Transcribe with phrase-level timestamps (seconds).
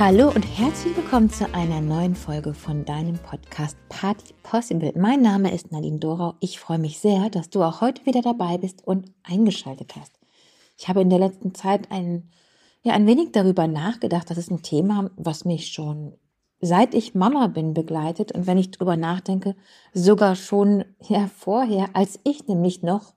[0.00, 4.94] Hallo und herzlich willkommen zu einer neuen Folge von deinem Podcast Party Possible.
[4.96, 6.36] Mein Name ist Nadine Dorau.
[6.40, 10.18] Ich freue mich sehr, dass du auch heute wieder dabei bist und eingeschaltet hast.
[10.78, 12.30] Ich habe in der letzten Zeit ein,
[12.82, 14.30] ja, ein wenig darüber nachgedacht.
[14.30, 16.14] Das ist ein Thema, was mich schon
[16.62, 19.54] seit ich Mama bin begleitet und wenn ich darüber nachdenke,
[19.92, 23.12] sogar schon ja vorher, als ich nämlich noch,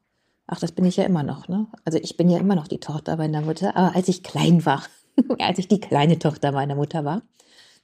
[0.48, 1.68] ach, das bin ich ja immer noch, ne?
[1.86, 4.84] Also ich bin ja immer noch die Tochter meiner Mutter, aber als ich klein war,
[5.40, 7.22] als ich die kleine Tochter meiner Mutter war.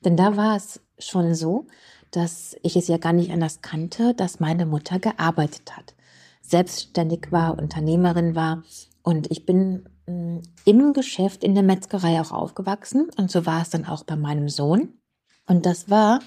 [0.03, 1.67] Denn da war es schon so,
[2.12, 5.94] dass ich es ja gar nicht anders kannte, dass meine Mutter gearbeitet hat,
[6.41, 8.63] selbstständig war, Unternehmerin war.
[9.03, 13.09] Und ich bin mm, im Geschäft in der Metzgerei auch aufgewachsen.
[13.17, 14.94] Und so war es dann auch bei meinem Sohn.
[15.45, 16.20] Und das war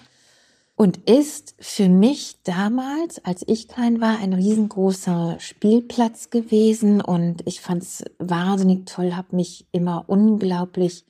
[0.74, 7.60] und ist für mich damals, als ich klein war, ein riesengroßer Spielplatz gewesen und ich
[7.60, 11.04] fand es wahnsinnig toll, habe mich immer unglaublich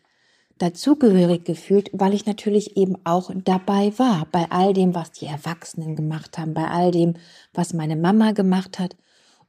[0.58, 5.96] dazugehörig gefühlt, weil ich natürlich eben auch dabei war, bei all dem, was die Erwachsenen
[5.96, 7.14] gemacht haben, bei all dem,
[7.52, 8.96] was meine Mama gemacht hat.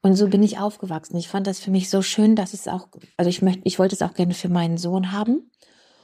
[0.01, 1.17] Und so bin ich aufgewachsen.
[1.17, 3.95] Ich fand das für mich so schön, dass es auch, also ich möchte, ich wollte
[3.95, 5.49] es auch gerne für meinen Sohn haben.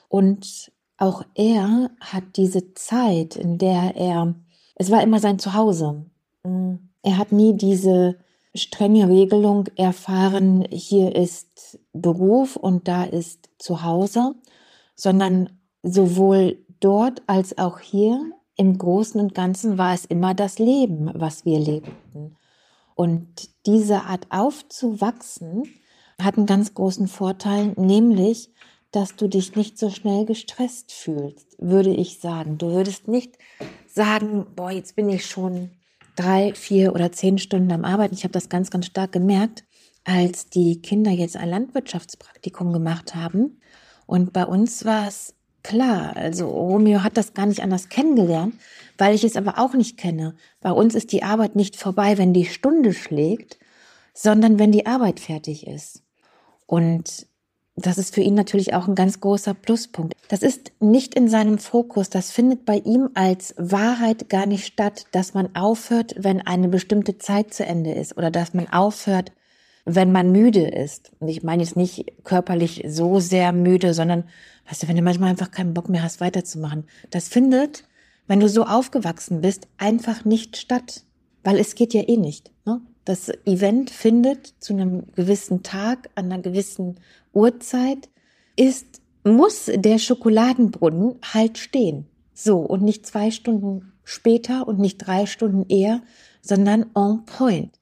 [0.07, 4.35] Und auch er hat diese Zeit, in der er,
[4.75, 6.05] es war immer sein Zuhause.
[6.43, 8.17] Mm, er hat nie diese
[8.53, 14.35] strenge Regelung erfahren, hier ist Beruf und da ist Zuhause,
[14.95, 15.49] sondern
[15.83, 21.45] sowohl dort als auch hier im Großen und Ganzen war es immer das Leben, was
[21.45, 22.35] wir lebten.
[22.95, 25.63] Und diese Art aufzuwachsen
[26.21, 28.51] hat einen ganz großen Vorteil, nämlich,
[28.91, 32.57] dass du dich nicht so schnell gestresst fühlst, würde ich sagen.
[32.57, 33.37] Du würdest nicht
[33.87, 35.71] sagen, boah, jetzt bin ich schon
[36.15, 38.15] drei, vier oder zehn Stunden am Arbeiten.
[38.15, 39.63] Ich habe das ganz, ganz stark gemerkt,
[40.03, 43.61] als die Kinder jetzt ein Landwirtschaftspraktikum gemacht haben.
[44.05, 48.55] Und bei uns war es klar, also Romeo hat das gar nicht anders kennengelernt,
[48.97, 50.35] weil ich es aber auch nicht kenne.
[50.61, 53.59] Bei uns ist die Arbeit nicht vorbei, wenn die Stunde schlägt,
[54.13, 56.03] sondern wenn die Arbeit fertig ist.
[56.65, 57.27] Und
[57.85, 60.13] das ist für ihn natürlich auch ein ganz großer Pluspunkt.
[60.27, 62.09] Das ist nicht in seinem Fokus.
[62.09, 67.17] Das findet bei ihm als Wahrheit gar nicht statt, dass man aufhört, wenn eine bestimmte
[67.17, 69.31] Zeit zu Ende ist oder dass man aufhört,
[69.85, 71.11] wenn man müde ist.
[71.19, 74.25] Und ich meine jetzt nicht körperlich so sehr müde, sondern,
[74.67, 76.85] weißt du, wenn du manchmal einfach keinen Bock mehr hast, weiterzumachen.
[77.09, 77.85] Das findet,
[78.27, 81.03] wenn du so aufgewachsen bist, einfach nicht statt.
[81.43, 82.51] Weil es geht ja eh nicht.
[82.65, 82.81] Ne?
[83.05, 86.99] Das Event findet zu einem gewissen Tag, an einer gewissen
[87.33, 88.09] Uhrzeit,
[88.55, 92.07] ist, muss der Schokoladenbrunnen halt stehen.
[92.33, 96.01] So, und nicht zwei Stunden später und nicht drei Stunden eher,
[96.41, 97.79] sondern on point.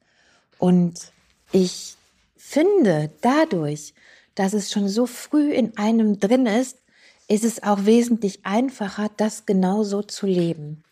[0.57, 1.11] Und
[1.51, 1.95] ich
[2.35, 3.93] finde dadurch,
[4.35, 6.77] dass es schon so früh in einem drin ist,
[7.27, 10.83] ist es auch wesentlich einfacher, das genauso zu leben.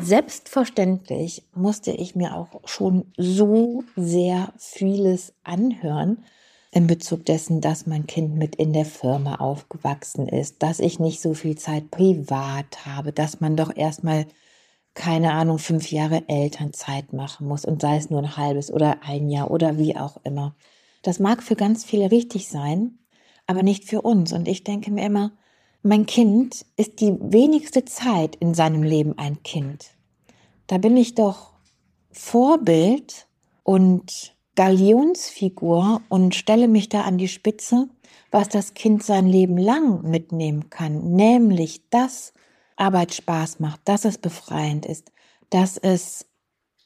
[0.00, 6.24] Selbstverständlich musste ich mir auch schon so sehr vieles anhören
[6.70, 11.20] in Bezug dessen, dass mein Kind mit in der Firma aufgewachsen ist, dass ich nicht
[11.20, 14.26] so viel Zeit privat habe, dass man doch erstmal
[14.98, 19.30] keine Ahnung, fünf Jahre Elternzeit machen muss und sei es nur ein halbes oder ein
[19.30, 20.56] Jahr oder wie auch immer.
[21.02, 22.98] Das mag für ganz viele richtig sein,
[23.46, 24.32] aber nicht für uns.
[24.32, 25.32] Und ich denke mir immer,
[25.82, 29.90] mein Kind ist die wenigste Zeit in seinem Leben ein Kind.
[30.66, 31.52] Da bin ich doch
[32.10, 33.26] Vorbild
[33.62, 37.88] und Galionsfigur und stelle mich da an die Spitze,
[38.30, 42.32] was das Kind sein Leben lang mitnehmen kann, nämlich dass
[42.76, 45.12] Arbeit Spaß macht, dass es befreiend ist,
[45.50, 46.26] dass es,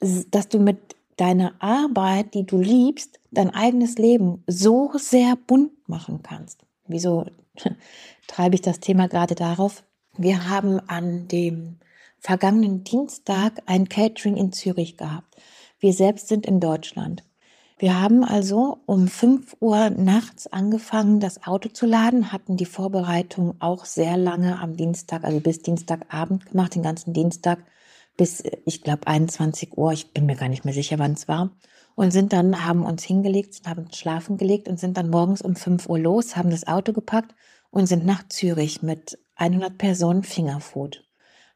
[0.00, 6.22] dass du mit deiner Arbeit, die du liebst, dein eigenes Leben so sehr bunt machen
[6.22, 6.64] kannst.
[6.86, 7.26] Wieso
[8.26, 9.84] treibe ich das Thema gerade darauf.
[10.16, 11.78] Wir haben an dem
[12.18, 15.36] vergangenen Dienstag ein Catering in Zürich gehabt.
[15.78, 17.24] Wir selbst sind in Deutschland.
[17.78, 23.56] Wir haben also um 5 Uhr nachts angefangen, das Auto zu laden, hatten die Vorbereitung
[23.60, 27.58] auch sehr lange am Dienstag, also bis Dienstagabend gemacht, den ganzen Dienstag
[28.16, 31.50] bis, ich glaube, 21 Uhr, ich bin mir gar nicht mehr sicher, wann es war.
[31.94, 35.56] Und sind dann, haben uns hingelegt, haben uns schlafen gelegt und sind dann morgens um
[35.56, 37.34] 5 Uhr los, haben das Auto gepackt
[37.70, 41.04] und sind nach Zürich mit 100 Personen Fingerfood.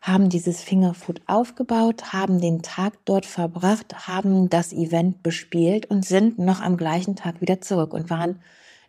[0.01, 6.39] Haben dieses Fingerfood aufgebaut, haben den Tag dort verbracht, haben das Event bespielt und sind
[6.39, 8.41] noch am gleichen Tag wieder zurück und waren,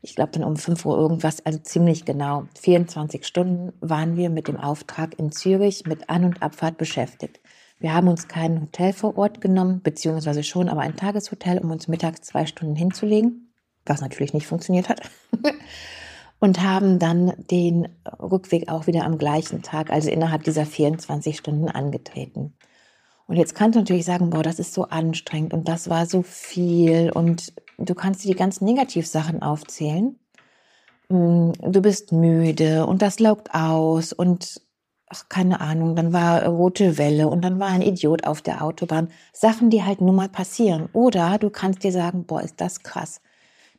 [0.02, 4.48] ich glaube dann um 5 Uhr irgendwas, also ziemlich genau, 24 Stunden waren wir mit
[4.48, 7.40] dem Auftrag in Zürich mit An- und Abfahrt beschäftigt.
[7.80, 11.88] Wir haben uns kein Hotel vor Ort genommen, beziehungsweise schon, aber ein Tageshotel, um uns
[11.88, 13.54] mittags zwei Stunden hinzulegen,
[13.86, 15.02] was natürlich nicht funktioniert hat.
[16.40, 17.88] und haben dann den
[18.20, 22.56] Rückweg auch wieder am gleichen Tag, also innerhalb dieser 24 Stunden angetreten.
[23.28, 26.24] Und jetzt kannst du natürlich sagen, boah, das ist so anstrengend und das war so
[26.24, 30.18] viel und du kannst dir die ganzen Negativsachen aufzählen.
[31.10, 34.62] Mm, du bist müde und das laugt aus und
[35.10, 39.10] ach, keine Ahnung, dann war rote Welle und dann war ein Idiot auf der Autobahn.
[39.34, 40.90] Sachen, die halt nun mal passieren.
[40.94, 43.22] Oder du kannst dir sagen, boah, ist das krass.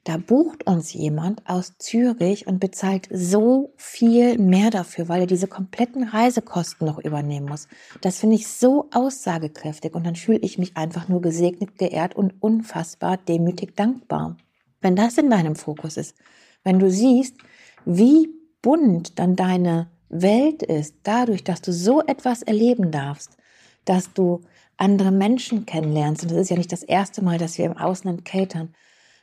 [0.04, 5.48] Da bucht uns jemand aus Zürich und bezahlt so viel mehr dafür, weil er diese
[5.48, 7.68] kompletten Reisekosten noch übernehmen muss.
[8.00, 12.34] Das finde ich so aussagekräftig und dann fühle ich mich einfach nur gesegnet, geehrt und
[12.40, 14.38] unfassbar demütig dankbar.
[14.80, 16.16] Wenn das in deinem Fokus ist,
[16.64, 17.36] wenn du siehst,
[17.84, 18.30] wie
[18.62, 23.36] bunt dann deine Welt ist, dadurch, dass du so etwas erleben darfst,
[23.84, 24.42] dass du
[24.76, 26.22] andere Menschen kennenlernst.
[26.22, 28.74] Und das ist ja nicht das erste Mal, dass wir im Ausland catern,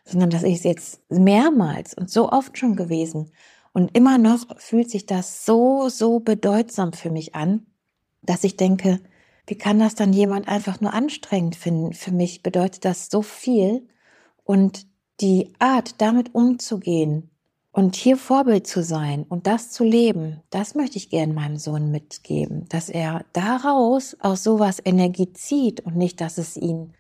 [0.04, 3.32] sondern das ist jetzt mehrmals und so oft schon gewesen.
[3.74, 7.66] Und immer noch fühlt sich das so, so bedeutsam für mich an,
[8.22, 9.02] dass ich denke,
[9.48, 11.94] wie kann das dann jemand einfach nur anstrengend finden?
[11.94, 13.88] Für mich bedeutet das so viel.
[14.44, 14.88] Und
[15.22, 17.30] die Art, damit umzugehen,
[17.76, 21.92] und hier Vorbild zu sein und das zu leben, das möchte ich gern meinem Sohn
[21.92, 26.94] mitgeben, dass er daraus aus sowas Energie zieht und nicht, dass es ihn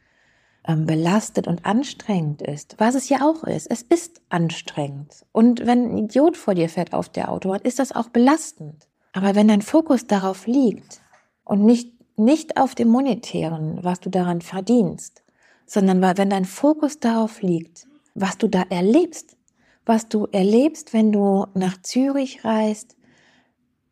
[0.68, 3.72] ähm, belastet und anstrengend ist, was es ja auch ist.
[3.72, 5.26] Es ist anstrengend.
[5.32, 8.90] Und wenn ein Idiot vor dir fährt auf der Autobahn, ist das auch belastend.
[9.14, 11.00] Aber wenn dein Fokus darauf liegt
[11.46, 15.24] und nicht, nicht auf dem Monetären, was du daran verdienst,
[15.66, 19.38] sondern wenn dein Fokus darauf liegt, was du da erlebst,
[19.86, 22.96] was du erlebst, wenn du nach Zürich reist,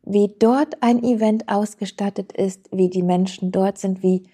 [0.02, 4.24] wie dort ein Event ausgestattet ist, wie die Menschen dort sind, wie,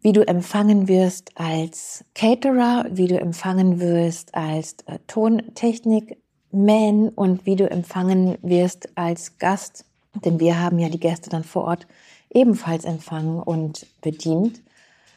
[0.00, 7.56] wie du empfangen wirst als Caterer, wie du empfangen wirst als äh, Tontechnik-Man und wie
[7.56, 9.84] du empfangen wirst als Gast.
[10.24, 11.86] Denn wir haben ja die Gäste dann vor Ort
[12.30, 14.62] ebenfalls empfangen und bedient.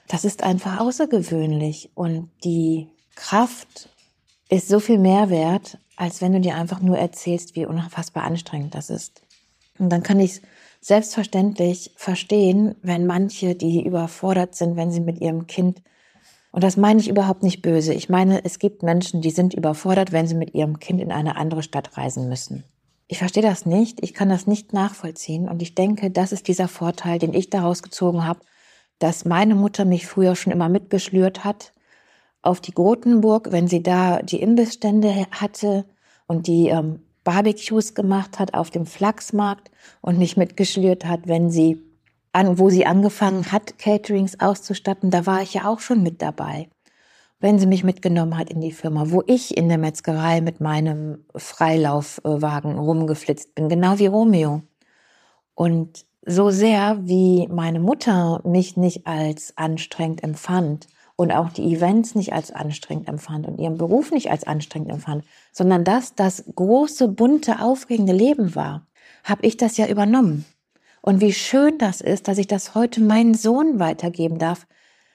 [0.08, 3.90] Das ist einfach außergewöhnlich und die Kraft
[4.50, 8.74] ist so viel mehr wert, als wenn du dir einfach nur erzählst, wie unfassbar anstrengend
[8.76, 9.22] das ist.
[9.78, 10.42] Und dann kann ich
[10.82, 15.82] selbstverständlich verstehen, wenn manche, die überfordert sind, wenn sie mit ihrem Kind,
[16.52, 20.12] und das meine ich überhaupt nicht böse, ich meine, es gibt Menschen, die sind überfordert,
[20.12, 22.64] wenn sie mit ihrem Kind in eine andere Stadt reisen müssen.
[23.08, 26.68] Ich verstehe das nicht, ich kann das nicht nachvollziehen und ich denke, das ist dieser
[26.68, 28.40] Vorteil, den ich daraus gezogen habe,
[29.00, 31.74] dass meine Mutter mich früher schon immer mitgeschlürt hat,
[32.42, 35.86] auf die Grotenburg, wenn sie da die Imbissstände hatte
[36.28, 39.72] und die ähm, Barbecues gemacht hat auf dem Flachsmarkt
[40.02, 41.82] und mich mitgeschlürt hat, wenn sie
[42.32, 46.70] an, wo sie angefangen hat, Caterings auszustatten, da war ich ja auch schon mit dabei.
[47.40, 51.26] Wenn sie mich mitgenommen hat in die Firma, wo ich in der Metzgerei mit meinem
[51.36, 54.62] Freilaufwagen rumgeflitzt bin, genau wie Romeo.
[55.56, 60.88] Und so sehr, wie meine Mutter mich nicht als anstrengend empfand,
[61.20, 65.26] und auch die Events nicht als anstrengend empfand und ihren Beruf nicht als anstrengend empfand,
[65.52, 68.88] sondern dass das große, bunte, aufregende Leben war,
[69.26, 70.46] habe ich das ja übernommen.
[71.02, 74.66] Und wie schön das ist, dass ich das heute meinen Sohn weitergeben darf,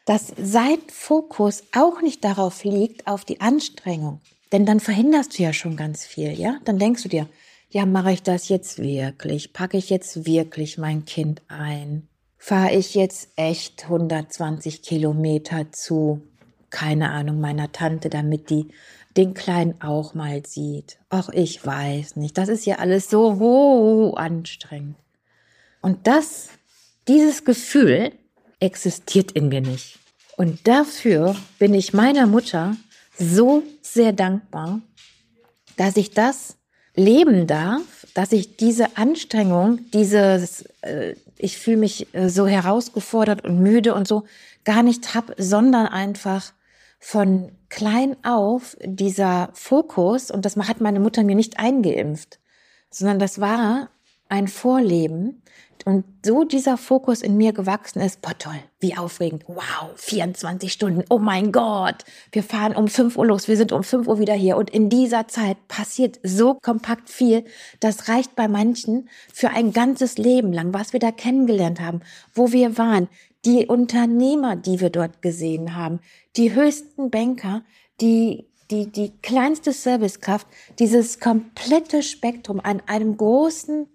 [0.05, 4.21] dass sein Fokus auch nicht darauf liegt, auf die Anstrengung.
[4.53, 6.59] Denn dann verhinderst du ja schon ganz viel, ja?
[6.67, 7.31] Dann denkst du dir,
[7.71, 9.55] ja, mache ich das jetzt wirklich?
[9.55, 12.09] Packe ich jetzt wirklich mein Kind ein?
[12.45, 16.21] Fahre ich jetzt echt 120 Kilometer zu,
[16.69, 18.69] keine Ahnung, meiner Tante, damit die
[19.17, 20.99] den Kleinen auch mal sieht.
[21.09, 22.37] Ach, ich weiß nicht.
[22.37, 24.97] Das ist ja alles so oh, anstrengend.
[25.81, 26.51] Und das,
[27.09, 28.13] dieses Gefühl
[28.61, 29.99] existiert in mir nicht.
[30.37, 32.77] Und dafür bin ich meiner Mutter
[33.19, 34.83] so sehr dankbar,
[35.79, 36.59] dass ich das
[36.95, 43.61] leben darf, dass ich diese Anstrengung, dieses, äh, ich fühle mich äh, so herausgefordert und
[43.61, 44.25] müde und so,
[44.65, 46.53] gar nicht hab, sondern einfach
[46.99, 52.39] von klein auf dieser Fokus, und das hat meine Mutter mir nicht eingeimpft,
[52.91, 53.91] sondern das war
[54.35, 55.43] ein Vorleben,
[55.85, 61.05] und so dieser Fokus in mir gewachsen ist, boah toll, wie aufregend, wow, 24 Stunden,
[61.11, 64.33] oh mein Gott, wir fahren um 5 Uhr los, wir sind um 5 Uhr wieder
[64.33, 67.45] hier und in dieser Zeit passiert so kompakt viel,
[67.81, 72.01] das reicht bei manchen für ein ganzes Leben lang, was wir da kennengelernt haben,
[72.33, 73.09] wo wir waren,
[73.45, 76.01] die Unternehmer, die wir dort gesehen haben,
[76.37, 77.63] die höchsten Banker,
[78.01, 80.47] die die, die kleinste Servicekraft,
[80.79, 83.87] dieses komplette Spektrum an einem großen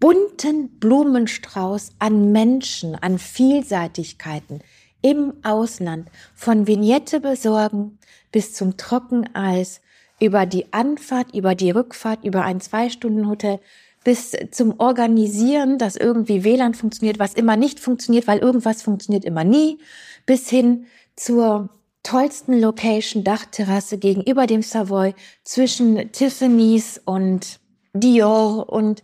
[0.00, 4.60] bunten Blumenstrauß an Menschen, an Vielseitigkeiten
[5.02, 7.98] im Ausland, von Vignette besorgen
[8.32, 9.80] bis zum Trockeneis,
[10.20, 13.60] über die Anfahrt, über die Rückfahrt, über ein Zwei-Stunden-Hotel
[14.04, 19.44] bis zum Organisieren, dass irgendwie WLAN funktioniert, was immer nicht funktioniert, weil irgendwas funktioniert immer
[19.44, 19.78] nie,
[20.26, 20.86] bis hin
[21.16, 21.70] zur
[22.02, 27.60] tollsten Location Dachterrasse gegenüber dem Savoy zwischen Tiffany's und
[27.94, 29.02] Dior und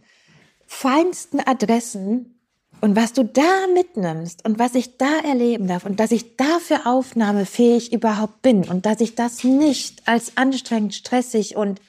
[0.70, 2.38] feinsten Adressen
[2.80, 6.86] und was du da mitnimmst und was ich da erleben darf und dass ich dafür
[6.86, 11.80] aufnahmefähig überhaupt bin und dass ich das nicht als anstrengend, stressig und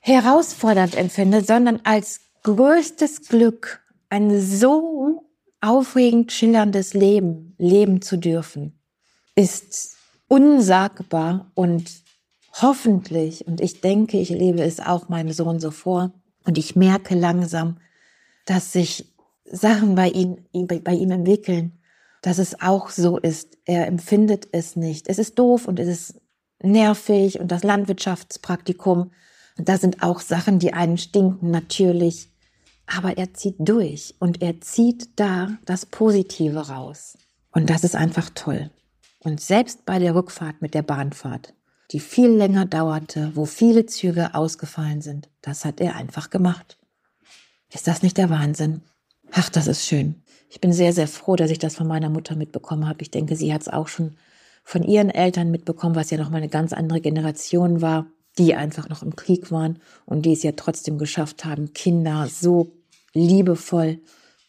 [0.00, 5.22] herausfordernd empfinde, sondern als größtes Glück, ein so
[5.60, 8.80] aufregend schillerndes Leben leben zu dürfen,
[9.36, 9.96] ist
[10.28, 11.90] unsagbar und
[12.60, 16.12] hoffentlich, und ich denke, ich lebe es auch meinem Sohn so vor,
[16.44, 17.76] und ich merke langsam,
[18.44, 21.78] dass sich Sachen bei ihm, bei ihm entwickeln,
[22.22, 23.58] dass es auch so ist.
[23.64, 25.08] Er empfindet es nicht.
[25.08, 26.20] Es ist doof und es ist
[26.62, 29.12] nervig und das Landwirtschaftspraktikum.
[29.56, 32.30] Da sind auch Sachen, die einen stinken, natürlich.
[32.86, 37.16] Aber er zieht durch und er zieht da das Positive raus.
[37.52, 38.70] Und das ist einfach toll.
[39.20, 41.54] Und selbst bei der Rückfahrt mit der Bahnfahrt,
[41.92, 46.78] die viel länger dauerte, wo viele Züge ausgefallen sind, das hat er einfach gemacht.
[47.74, 48.82] Ist das nicht der Wahnsinn?
[49.32, 50.22] Ach, das ist schön.
[50.48, 53.02] Ich bin sehr, sehr froh, dass ich das von meiner Mutter mitbekommen habe.
[53.02, 54.16] Ich denke, sie hat es auch schon
[54.62, 58.06] von ihren Eltern mitbekommen, was ja noch mal eine ganz andere Generation war,
[58.38, 62.72] die einfach noch im Krieg waren und die es ja trotzdem geschafft haben, Kinder so
[63.12, 63.98] liebevoll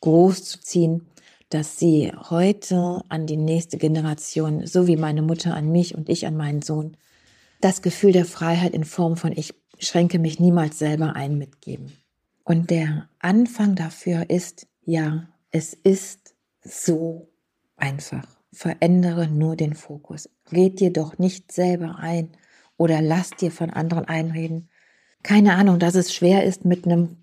[0.01, 1.07] großzuziehen,
[1.49, 6.27] dass sie heute an die nächste Generation, so wie meine Mutter an mich und ich
[6.27, 6.95] an meinen Sohn,
[7.59, 11.91] das Gefühl der Freiheit in Form von ich schränke mich niemals selber ein mitgeben.
[12.45, 17.27] Und der Anfang dafür ist, ja, es ist so
[17.75, 18.27] einfach.
[18.53, 20.29] Verändere nur den Fokus.
[20.51, 22.29] Red dir doch nicht selber ein
[22.77, 24.69] oder lass dir von anderen einreden.
[25.23, 27.17] Keine Ahnung, dass es schwer ist, mit einem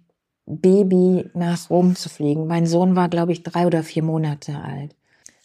[0.44, 2.48] Baby nach Rom zu fliegen.
[2.48, 4.96] Mein Sohn war, glaube ich, drei oder vier Monate alt.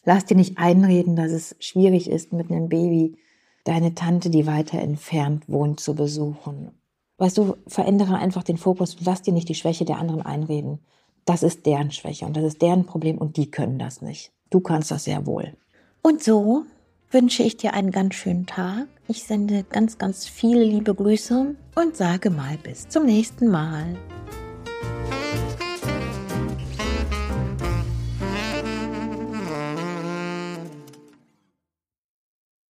[0.03, 3.19] Lass dir nicht einreden, dass es schwierig ist, mit einem Baby
[3.63, 6.71] deine Tante, die weiter entfernt wohnt, zu besuchen
[7.17, 10.79] Weißt du, verändere einfach den Fokus, lass dir nicht die Schwäche der anderen einreden.
[11.25, 14.31] Das ist deren Schwäche und das ist deren Problem und die können das nicht.
[14.49, 15.57] Du kannst das sehr wohl.
[16.01, 16.63] Und so
[17.11, 18.87] wünsche ich dir einen ganz schönen Tag.
[19.07, 23.95] Ich sende ganz, ganz viele liebe Grüße und sage mal bis zum nächsten Mal.